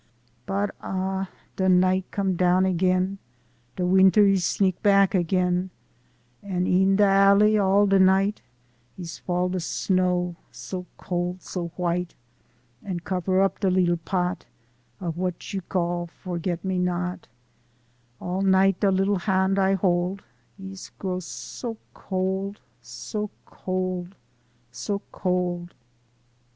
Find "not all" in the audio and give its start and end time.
16.79-18.41